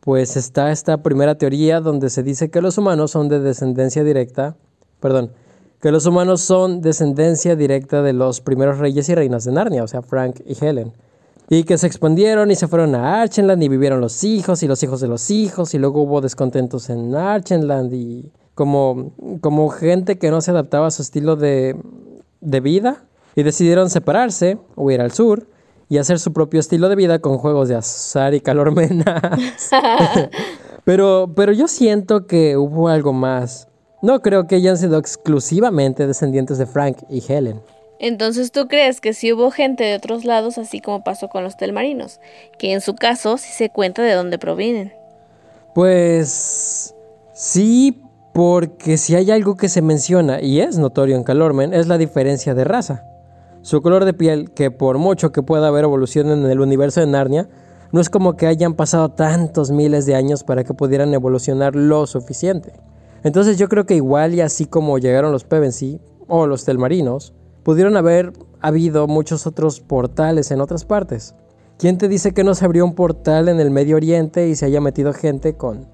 [0.00, 4.56] pues está esta primera teoría donde se dice que los humanos son de descendencia directa,
[5.00, 5.32] perdón,
[5.80, 9.88] que los humanos son descendencia directa de los primeros reyes y reinas de Narnia, o
[9.88, 10.92] sea, Frank y Helen
[11.52, 14.80] y que se expandieron y se fueron a Archenland y vivieron los hijos y los
[14.84, 20.30] hijos de los hijos y luego hubo descontentos en Archenland y como, como gente que
[20.30, 21.76] no se adaptaba a su estilo de,
[22.40, 25.48] de vida y decidieron separarse o ir al sur
[25.88, 29.70] y hacer su propio estilo de vida con juegos de azar y calor menas.
[30.84, 33.66] pero, pero yo siento que hubo algo más.
[34.02, 37.60] No creo que hayan sido exclusivamente descendientes de Frank y Helen.
[38.02, 41.58] Entonces tú crees que sí hubo gente de otros lados, así como pasó con los
[41.58, 42.18] telmarinos,
[42.58, 44.94] que en su caso sí se cuenta de dónde provienen.
[45.74, 46.94] Pues
[47.34, 51.98] sí, porque si hay algo que se menciona y es notorio en Calormen es la
[51.98, 53.04] diferencia de raza.
[53.60, 57.06] Su color de piel, que por mucho que pueda haber evolución en el universo de
[57.06, 57.50] Narnia,
[57.92, 62.06] no es como que hayan pasado tantos miles de años para que pudieran evolucionar lo
[62.06, 62.72] suficiente.
[63.24, 67.96] Entonces yo creo que igual y así como llegaron los Pevensey o los Telmarinos, Pudieron
[67.96, 71.34] haber habido muchos otros portales en otras partes.
[71.78, 74.66] ¿Quién te dice que no se abrió un portal en el Medio Oriente y se
[74.66, 75.88] haya metido gente con,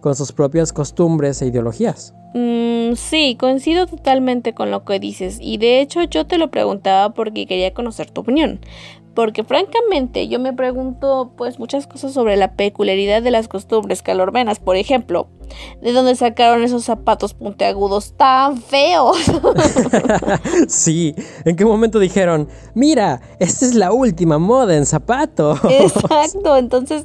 [0.00, 2.14] con sus propias costumbres e ideologías?
[2.34, 7.12] Mm, sí, coincido totalmente con lo que dices y de hecho yo te lo preguntaba
[7.12, 8.60] porque quería conocer tu opinión.
[9.14, 14.58] Porque francamente yo me pregunto pues muchas cosas sobre la peculiaridad de las costumbres calormenas.
[14.58, 15.28] Por ejemplo,
[15.82, 19.18] ¿de dónde sacaron esos zapatos puntiagudos tan feos?
[20.68, 25.60] sí, ¿en qué momento dijeron, mira, esta es la última moda en zapatos?
[25.68, 27.04] Exacto, entonces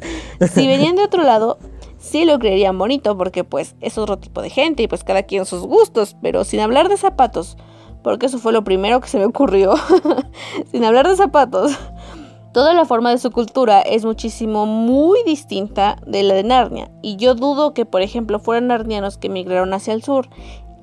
[0.54, 1.60] si venían de otro lado,
[2.00, 5.46] sí lo creerían bonito porque pues es otro tipo de gente y pues cada quien
[5.46, 7.58] sus gustos, pero sin hablar de zapatos
[8.08, 9.74] porque eso fue lo primero que se me ocurrió,
[10.72, 11.78] sin hablar de zapatos.
[12.58, 17.16] Toda la forma de su cultura es muchísimo muy distinta de la de Narnia, y
[17.16, 20.28] yo dudo que, por ejemplo, fueran narnianos que emigraron hacia el sur,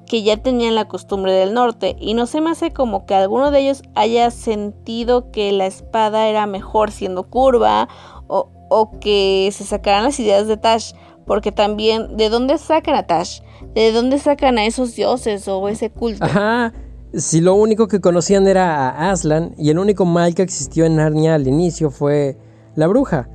[0.07, 3.51] que ya tenían la costumbre del norte, y no se me hace como que alguno
[3.51, 7.89] de ellos haya sentido que la espada era mejor siendo curva,
[8.29, 10.93] o, o que se sacaran las ideas de Tash,
[11.27, 13.41] porque también, ¿de dónde sacan a Tash?
[13.75, 16.25] ¿De dónde sacan a esos dioses o ese culto?
[16.25, 16.73] Ajá,
[17.17, 20.97] si lo único que conocían era a Aslan y el único mal que existió en
[20.97, 22.37] Narnia al inicio fue
[22.75, 23.29] la bruja.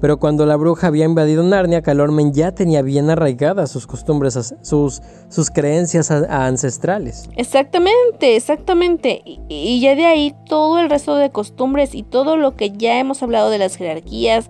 [0.00, 5.00] Pero cuando la bruja había invadido Narnia, Calormen ya tenía bien arraigadas sus costumbres, sus,
[5.30, 7.30] sus creencias ancestrales.
[7.36, 9.22] Exactamente, exactamente.
[9.24, 13.22] Y, ya de ahí todo el resto de costumbres y todo lo que ya hemos
[13.22, 14.48] hablado de las jerarquías,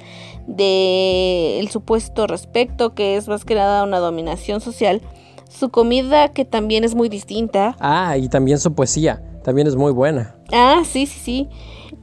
[0.49, 5.01] del supuesto respecto, que es más que nada una dominación social,
[5.49, 7.77] su comida que también es muy distinta.
[7.81, 10.37] Ah, y también su poesía, también es muy buena.
[10.53, 11.49] Ah, sí, sí, sí.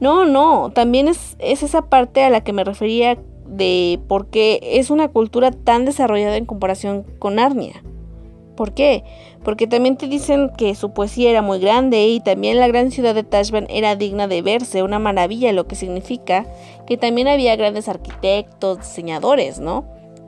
[0.00, 4.60] No, no, también es, es esa parte a la que me refería de por qué
[4.62, 7.82] es una cultura tan desarrollada en comparación con Narnia.
[8.56, 9.04] ¿Por qué?
[9.42, 13.14] Porque también te dicen que su poesía era muy grande y también la gran ciudad
[13.14, 16.46] de Tashban era digna de verse, una maravilla, lo que significa
[16.86, 19.84] que también había grandes arquitectos, diseñadores, ¿no?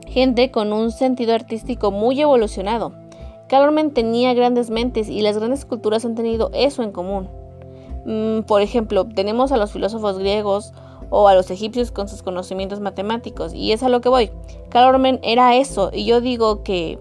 [0.07, 3.06] Gente con un sentido artístico muy evolucionado.
[3.47, 7.29] Calormen tenía grandes mentes y las grandes culturas han tenido eso en común.
[8.05, 10.73] Mm, por ejemplo, tenemos a los filósofos griegos
[11.09, 14.31] o a los egipcios con sus conocimientos matemáticos y es a lo que voy.
[14.69, 16.99] Calormen era eso y yo digo que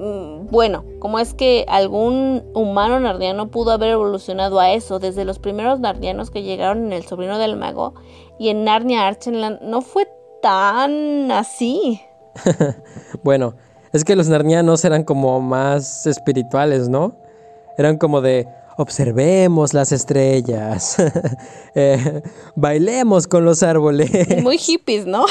[0.00, 5.38] Mm, bueno, como es que algún humano nardiano pudo haber evolucionado a eso desde los
[5.38, 7.92] primeros nardianos que llegaron en El sobrino del mago
[8.38, 10.08] y en Narnia Archenland no fue
[10.40, 12.00] tan así.
[13.22, 13.56] bueno,
[13.92, 17.16] es que los narnianos eran como más espirituales, ¿no?
[17.76, 20.96] Eran como de observemos las estrellas,
[21.74, 22.22] eh,
[22.56, 24.42] bailemos con los árboles.
[24.42, 25.26] Muy hippies, ¿no?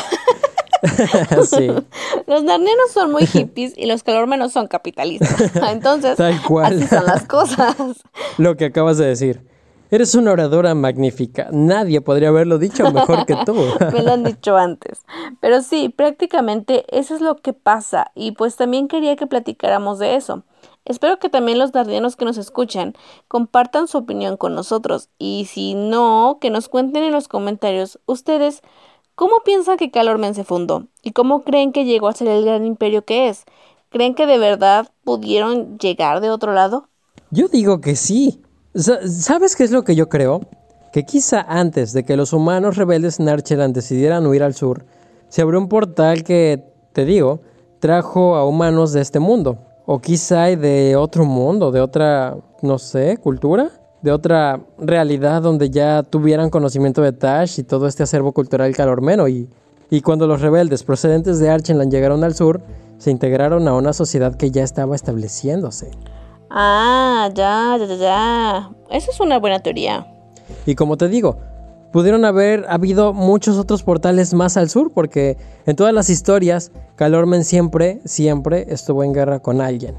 [2.27, 5.55] Los narnianos son muy hippies y los calormenos son capitalistas.
[5.71, 7.75] Entonces, así son las cosas.
[8.37, 9.41] Lo que acabas de decir.
[9.91, 11.47] Eres una oradora magnífica.
[11.51, 13.55] Nadie podría haberlo dicho mejor que tú.
[13.93, 15.01] Me lo han dicho antes.
[15.39, 18.11] Pero sí, prácticamente eso es lo que pasa.
[18.13, 20.43] Y pues también quería que platicáramos de eso.
[20.85, 22.93] Espero que también los nardianos que nos escuchan
[23.27, 25.09] compartan su opinión con nosotros.
[25.17, 28.61] Y si no, que nos cuenten en los comentarios ustedes
[29.19, 30.87] ¿Cómo piensan que Calormen se fundó?
[31.03, 33.43] ¿Y cómo creen que llegó a ser el gran imperio que es?
[33.89, 36.87] ¿Creen que de verdad pudieron llegar de otro lado?
[37.29, 38.41] Yo digo que sí.
[38.73, 40.41] ¿Sabes qué es lo que yo creo?
[40.91, 44.85] Que quizá antes de que los humanos rebeldes en Archeland decidieran huir al sur,
[45.27, 47.41] se abrió un portal que, te digo,
[47.79, 49.59] trajo a humanos de este mundo.
[49.85, 56.03] O quizá de otro mundo, de otra, no sé, cultura de otra realidad donde ya
[56.03, 59.27] tuvieran conocimiento de Tash y todo este acervo cultural calormeno.
[59.27, 59.49] Y,
[59.89, 62.61] y cuando los rebeldes procedentes de Archenland llegaron al sur,
[62.97, 65.91] se integraron a una sociedad que ya estaba estableciéndose.
[66.49, 68.69] Ah, ya, ya, ya, ya.
[68.89, 70.07] Esa es una buena teoría.
[70.65, 71.37] Y como te digo,
[71.91, 77.43] pudieron haber habido muchos otros portales más al sur, porque en todas las historias, Calormen
[77.43, 79.95] siempre, siempre estuvo en guerra con alguien.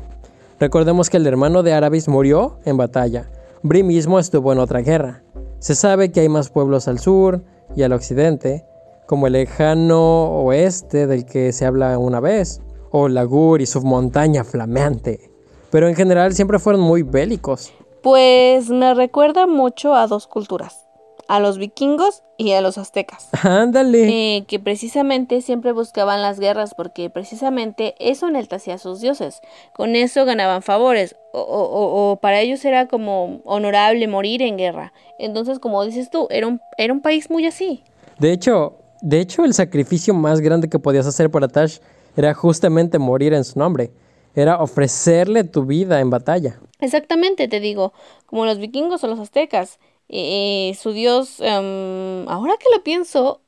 [0.58, 3.30] Recordemos que el hermano de Arabis murió en batalla,
[3.62, 5.22] Bri mismo estuvo en otra guerra.
[5.58, 7.44] Se sabe que hay más pueblos al sur
[7.76, 8.64] y al occidente,
[9.06, 14.44] como el lejano oeste del que se habla una vez, o Lagur y su montaña
[14.44, 15.29] flameante.
[15.70, 17.72] Pero en general siempre fueron muy bélicos.
[18.02, 20.86] Pues me recuerda mucho a dos culturas,
[21.28, 23.28] a los vikingos y a los aztecas.
[23.42, 24.36] Ándale.
[24.36, 29.40] Eh, que precisamente siempre buscaban las guerras porque precisamente eso enaltecía a sus dioses.
[29.74, 34.92] Con eso ganaban favores o, o, para ellos era como honorable morir en guerra.
[35.18, 37.84] Entonces, como dices tú, era un, era un país muy así.
[38.18, 41.78] De hecho, de hecho, el sacrificio más grande que podías hacer para Tash
[42.16, 43.90] era justamente morir en su nombre.
[44.34, 46.60] Era ofrecerle tu vida en batalla.
[46.80, 47.92] Exactamente, te digo,
[48.26, 49.78] como los vikingos o los aztecas.
[50.08, 53.42] Eh, su dios, em, ahora que lo pienso,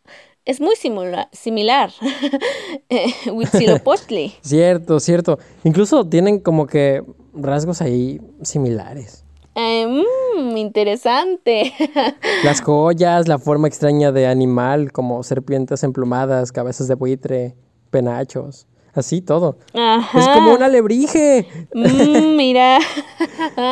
[0.45, 1.92] es muy similar.
[3.33, 4.35] Huitzilopochtli.
[4.42, 5.38] cierto, cierto.
[5.64, 9.25] Incluso tienen como que rasgos ahí similares.
[9.55, 11.73] Mmm, interesante.
[12.45, 17.55] Las joyas, la forma extraña de animal, como serpientes emplumadas, cabezas de buitre,
[17.90, 18.66] penachos.
[18.94, 19.57] Así todo.
[19.72, 21.46] Es como un alebrije.
[21.72, 22.78] Mm, mira.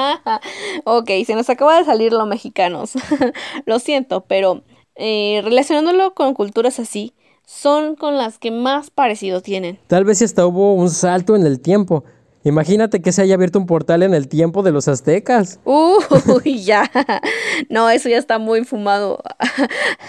[0.85, 2.93] ok, se nos acaba de salir lo mexicanos.
[3.67, 4.63] lo siento, pero
[4.97, 7.13] eh, relacionándolo con culturas así,
[7.45, 9.79] son con las que más parecido tienen.
[9.89, 12.05] Tal vez hasta hubo un salto en el tiempo.
[12.43, 15.61] Imagínate que se haya abierto un portal en el tiempo de los aztecas.
[15.65, 16.91] Uy, ya.
[17.69, 19.23] No, eso ya está muy fumado.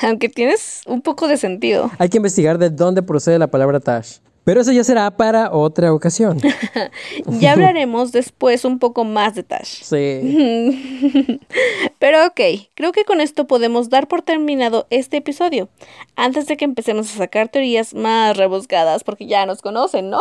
[0.01, 1.91] Aunque tienes un poco de sentido.
[1.97, 4.19] Hay que investigar de dónde procede la palabra Tash.
[4.43, 6.39] Pero eso ya será para otra ocasión.
[7.27, 9.83] ya hablaremos después un poco más de Tash.
[9.83, 11.39] Sí.
[11.99, 12.41] Pero ok,
[12.73, 15.69] creo que con esto podemos dar por terminado este episodio.
[16.15, 20.19] Antes de que empecemos a sacar teorías más rebuscadas, porque ya nos conocen, ¿no?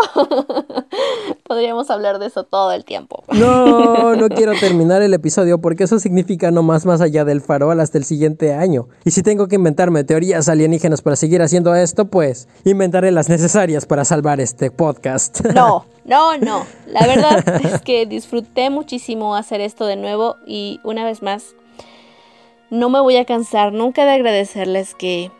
[1.45, 3.25] Podríamos hablar de eso todo el tiempo.
[3.29, 7.81] no, no quiero terminar el episodio porque eso significa no más más allá del farol
[7.81, 8.89] hasta el siguiente año.
[9.05, 13.87] Y si tengo que inventarme teorías alienígenas para seguir haciendo esto, pues inventaré las necesarias
[13.87, 15.41] para salvar este podcast.
[15.55, 16.67] No, no, no.
[16.89, 21.55] La verdad es que disfruté muchísimo hacer esto de nuevo y una vez más,
[22.71, 25.31] no me voy a cansar nunca de agradecerles que,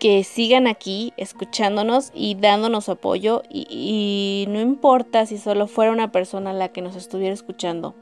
[0.00, 6.10] que sigan aquí escuchándonos y dándonos apoyo y, y no importa si solo fuera una
[6.10, 7.94] persona la que nos estuviera escuchando.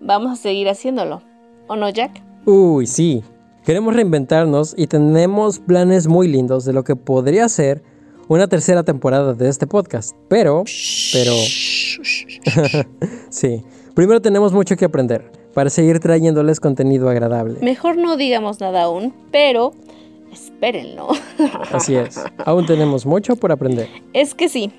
[0.00, 1.20] Vamos a seguir haciéndolo.
[1.66, 2.22] ¿O no, Jack?
[2.46, 3.22] Uy, sí.
[3.66, 7.82] Queremos reinventarnos y tenemos planes muy lindos de lo que podría ser
[8.28, 10.16] una tercera temporada de este podcast.
[10.28, 10.64] Pero,
[11.12, 11.32] pero...
[13.30, 13.62] sí,
[13.94, 17.58] primero tenemos mucho que aprender para seguir trayéndoles contenido agradable.
[17.62, 19.72] Mejor no digamos nada aún, pero
[20.32, 21.08] espérenlo.
[21.72, 23.88] Así es, aún tenemos mucho por aprender.
[24.12, 24.72] Es que sí.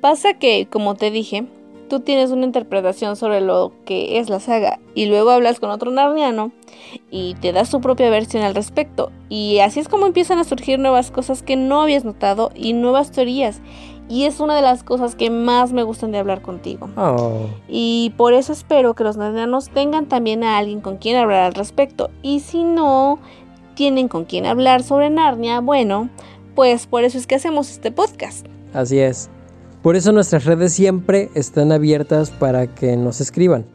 [0.00, 1.46] Pasa que, como te dije,
[1.88, 5.90] tú tienes una interpretación sobre lo que es la saga y luego hablas con otro
[5.90, 6.52] narniano
[7.10, 9.10] y te das su propia versión al respecto.
[9.28, 13.10] Y así es como empiezan a surgir nuevas cosas que no habías notado y nuevas
[13.10, 13.60] teorías.
[14.08, 16.88] Y es una de las cosas que más me gustan de hablar contigo.
[16.96, 21.42] Oh, Y por eso espero que los narnianos tengan también a alguien con quien hablar
[21.42, 22.10] al respecto.
[22.22, 23.18] Y si no
[23.74, 26.08] tienen con quien hablar sobre Narnia, bueno,
[26.54, 28.46] pues por eso es que hacemos este podcast.
[28.72, 29.28] así es.
[29.86, 33.66] Por eso nuestras redes siempre están abiertas para que nos escriban.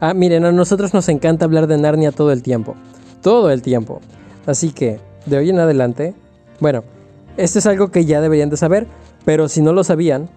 [0.00, 2.74] Ah, miren, a nosotros nos encanta hablar de Narnia todo el tiempo.
[3.20, 4.00] Todo el tiempo.
[4.46, 6.14] Así que, de hoy en adelante,
[6.58, 6.84] bueno,
[7.36, 8.86] esto es algo que ya deberían de saber,
[9.26, 10.30] pero si no lo sabían,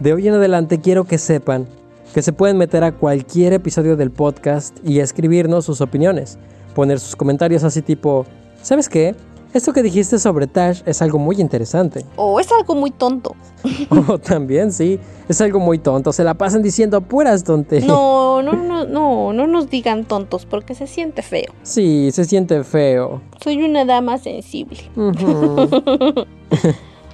[0.00, 1.66] de hoy en adelante quiero que sepan
[2.12, 6.36] que se pueden meter a cualquier episodio del podcast y escribirnos sus opiniones.
[6.74, 8.26] Poner sus comentarios así tipo,
[8.60, 9.14] ¿sabes qué?
[9.54, 12.04] Esto que dijiste sobre Tash es algo muy interesante.
[12.16, 13.34] O es algo muy tonto.
[13.90, 16.12] Oh, también sí, es algo muy tonto.
[16.12, 17.88] Se la pasan diciendo puras tonterías.
[17.88, 21.52] No, no, no, no, no nos digan tontos porque se siente feo.
[21.62, 23.22] Sí, se siente feo.
[23.42, 24.78] Soy una dama sensible.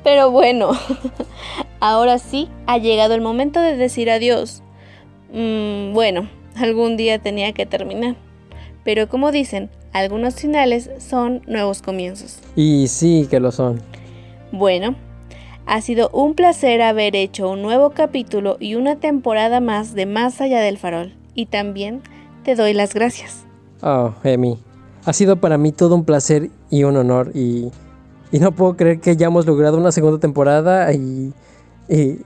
[0.04, 0.72] Pero bueno,
[1.80, 4.62] ahora sí ha llegado el momento de decir adiós.
[5.32, 8.16] Mm, bueno, algún día tenía que terminar.
[8.84, 12.40] Pero como dicen, algunos finales son nuevos comienzos.
[12.56, 13.80] Y sí que lo son.
[14.50, 14.96] Bueno,
[15.66, 20.40] ha sido un placer haber hecho un nuevo capítulo y una temporada más de Más
[20.40, 21.14] allá del farol.
[21.36, 22.02] Y también
[22.42, 23.44] te doy las gracias.
[23.82, 24.58] Oh, Emi.
[25.04, 27.30] Ha sido para mí todo un placer y un honor.
[27.32, 27.70] Y,
[28.32, 31.32] y no puedo creer que ya hemos logrado una segunda temporada y.
[31.88, 32.18] y.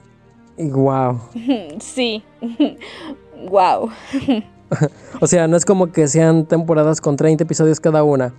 [0.57, 1.19] y wow.
[1.79, 2.23] Sí.
[3.49, 3.91] wow.
[5.21, 8.33] O sea, no es como que sean temporadas con 30 episodios cada una.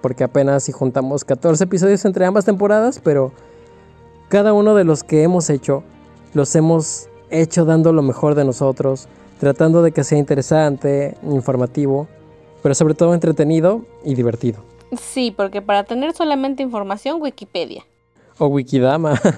[0.00, 3.32] Porque apenas si juntamos 14 episodios entre ambas temporadas, pero
[4.28, 5.84] cada uno de los que hemos hecho,
[6.34, 9.08] los hemos hecho dando lo mejor de nosotros,
[9.38, 12.08] tratando de que sea interesante, informativo,
[12.62, 14.60] pero sobre todo entretenido y divertido.
[14.98, 17.84] Sí, porque para tener solamente información, Wikipedia.
[18.38, 19.20] O Wikidama.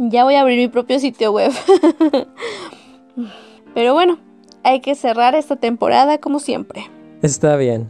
[0.00, 1.50] Ya voy a abrir mi propio sitio web.
[3.78, 4.18] Pero bueno,
[4.64, 6.90] hay que cerrar esta temporada como siempre.
[7.22, 7.88] Está bien.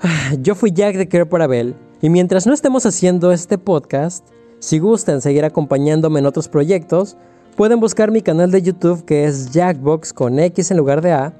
[0.00, 4.26] Ah, Yo fui Jack de Care por Abel, y mientras no estemos haciendo este podcast,
[4.58, 7.16] si gustan seguir acompañándome en otros proyectos,
[7.54, 11.32] pueden buscar mi canal de YouTube que es Jackbox con X en lugar de A.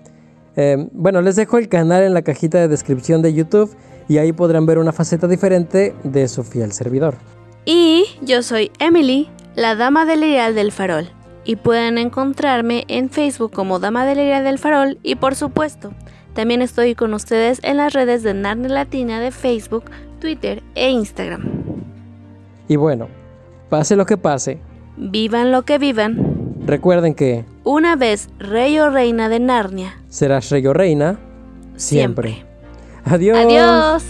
[0.55, 3.75] Eh, bueno, les dejo el canal en la cajita de descripción de YouTube
[4.09, 7.17] y ahí podrán ver una faceta diferente de su fiel servidor.
[7.65, 11.18] Y yo soy Emily, la Dama del Ideal del Farol.
[11.49, 15.95] Y pueden encontrarme en Facebook como Dama del Ideal del Farol y por supuesto,
[16.35, 19.85] también estoy con ustedes en las redes de Narnia Latina de Facebook,
[20.21, 21.41] Twitter e Instagram.
[22.69, 23.09] Y bueno,
[23.71, 24.59] pase lo que pase,
[24.99, 26.57] Vivan lo que vivan.
[26.67, 29.97] recuerden que Una vez rey o reina de Narnia.
[30.09, 31.19] serás rey o reina
[31.77, 32.33] siempre.
[32.35, 32.47] Siempre.
[33.07, 33.39] Adiós.
[33.39, 34.05] Adiós.